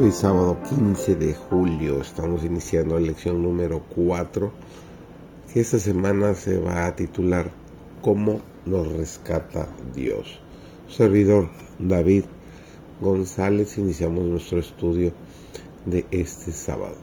[0.00, 4.52] Hoy sábado 15 de julio estamos iniciando la lección número 4
[5.52, 7.50] que esta semana se va a titular
[8.00, 9.66] ¿Cómo nos rescata
[9.96, 10.38] Dios?
[10.88, 12.26] Servidor David
[13.00, 15.10] González iniciamos nuestro estudio
[15.84, 16.94] de este sábado.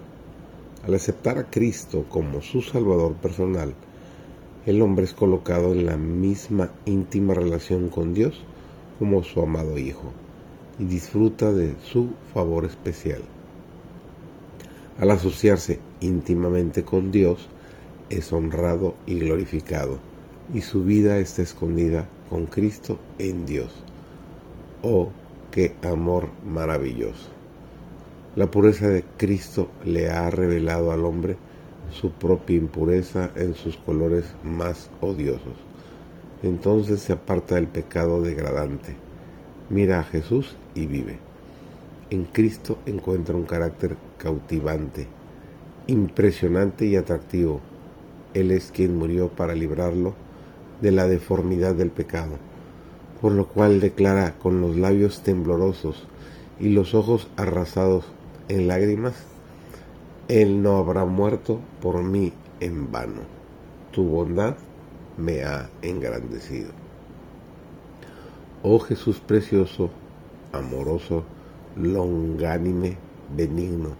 [0.87, 3.73] Al aceptar a Cristo como su Salvador personal,
[4.65, 8.39] el hombre es colocado en la misma íntima relación con Dios
[8.99, 10.13] como su amado Hijo
[10.79, 13.21] y disfruta de su favor especial.
[14.99, 17.47] Al asociarse íntimamente con Dios,
[18.09, 19.99] es honrado y glorificado,
[20.53, 23.71] y su vida está escondida con Cristo en Dios.
[24.83, 25.09] Oh,
[25.51, 27.29] qué amor maravilloso.
[28.35, 31.37] La pureza de Cristo le ha revelado al hombre
[31.91, 35.55] su propia impureza en sus colores más odiosos.
[36.43, 39.04] Entonces se aparta del pecado degradante
[39.69, 41.17] Mira a Jesús y vive.
[42.11, 45.07] En Cristo encuentra un carácter cautivante,
[45.87, 47.61] impresionante y atractivo.
[48.35, 50.13] Él es quien murió para librarlo
[50.81, 52.37] de la deformidad del pecado,
[53.21, 56.05] por lo cual declara con los labios temblorosos
[56.59, 58.05] y los ojos arrasados
[58.49, 59.15] en lágrimas,
[60.27, 63.21] Él no habrá muerto por mí en vano.
[63.91, 64.57] Tu bondad
[65.17, 66.84] me ha engrandecido.
[68.67, 69.91] Oh Jesús precioso,
[70.51, 71.23] amoroso,
[71.77, 72.97] longánime,
[73.37, 73.91] benigno,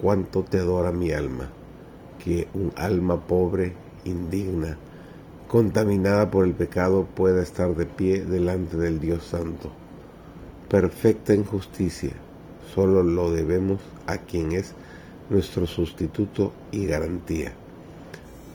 [0.00, 1.48] cuánto te adora mi alma,
[2.18, 4.76] que un alma pobre, indigna,
[5.46, 9.70] contaminada por el pecado pueda estar de pie delante del Dios Santo.
[10.68, 12.10] Perfecta en justicia,
[12.74, 13.78] solo lo debemos
[14.08, 14.74] a quien es
[15.30, 17.52] nuestro sustituto y garantía.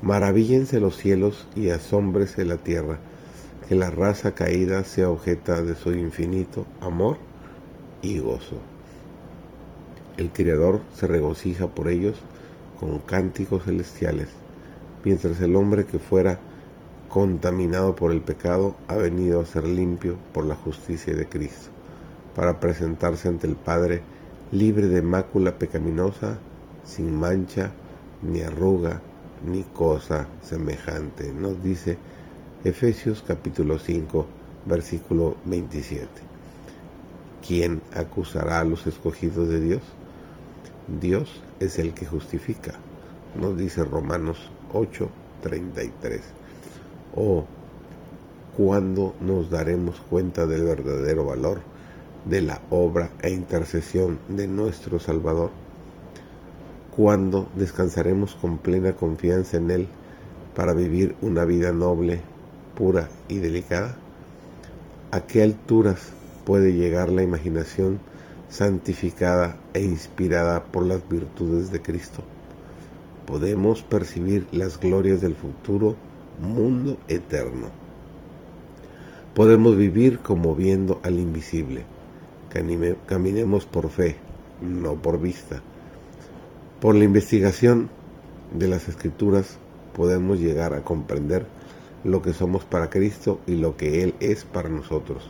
[0.01, 3.00] Maravíllense los cielos y asómbrese la tierra
[3.68, 7.18] que la raza caída sea objeta de su infinito amor
[8.01, 8.57] y gozo.
[10.18, 12.18] El Creador se regocija por ellos
[12.79, 14.29] con cánticos celestiales,
[15.03, 16.40] mientras el hombre que fuera
[17.09, 21.69] contaminado por el pecado ha venido a ser limpio por la justicia de Cristo,
[22.35, 24.01] para presentarse ante el Padre
[24.51, 26.38] libre de mácula pecaminosa,
[26.84, 27.72] sin mancha,
[28.22, 29.01] ni arruga,
[29.45, 31.31] ni cosa semejante.
[31.34, 31.97] Nos dice
[32.63, 34.25] Efesios capítulo 5,
[34.66, 36.07] versículo 27.
[37.47, 39.81] ¿Quién acusará a los escogidos de Dios?
[41.00, 42.73] Dios es el que justifica,
[43.40, 45.07] nos dice Romanos 8,
[45.44, 46.22] 33.
[47.16, 47.45] Oh,
[48.57, 51.59] ¿cuándo nos daremos cuenta del verdadero valor
[52.25, 55.51] de la obra e intercesión de nuestro Salvador?
[56.95, 59.88] ¿Cuándo descansaremos con plena confianza en Él
[60.56, 62.19] para vivir una vida noble
[62.77, 63.95] pura y delicada?
[65.11, 66.13] ¿A qué alturas
[66.45, 67.99] puede llegar la imaginación
[68.49, 72.23] santificada e inspirada por las virtudes de Cristo?
[73.25, 75.95] Podemos percibir las glorias del futuro
[76.39, 77.67] mundo eterno.
[79.33, 81.83] Podemos vivir como viendo al invisible.
[83.07, 84.15] Caminemos por fe,
[84.61, 85.61] no por vista.
[86.79, 87.89] Por la investigación
[88.53, 89.57] de las escrituras
[89.95, 91.45] podemos llegar a comprender
[92.07, 95.29] lo que somos para Cristo y lo que Él es para nosotros.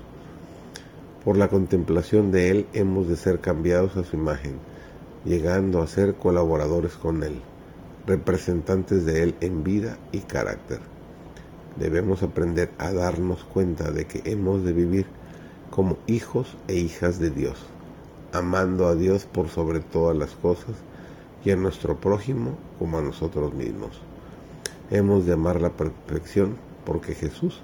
[1.25, 4.59] Por la contemplación de Él hemos de ser cambiados a su imagen,
[5.25, 7.41] llegando a ser colaboradores con Él,
[8.05, 10.79] representantes de Él en vida y carácter.
[11.79, 15.07] Debemos aprender a darnos cuenta de que hemos de vivir
[15.71, 17.57] como hijos e hijas de Dios,
[18.33, 20.75] amando a Dios por sobre todas las cosas
[21.43, 23.99] y a nuestro prójimo como a nosotros mismos.
[24.91, 27.59] Hemos de amar la perfección porque Jesús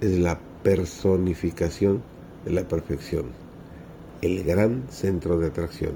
[0.00, 2.04] es la personificación
[2.44, 3.32] de la perfección,
[4.22, 5.94] el gran centro de atracción.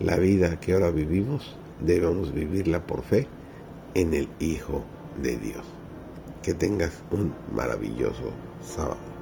[0.00, 3.28] La vida que ahora vivimos debemos vivirla por fe
[3.94, 4.82] en el Hijo
[5.22, 5.64] de Dios.
[6.42, 9.21] Que tengas un maravilloso sábado.